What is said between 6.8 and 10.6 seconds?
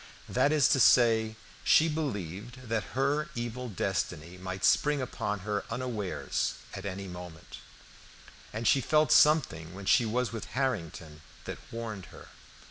any moment, and she felt something when she was with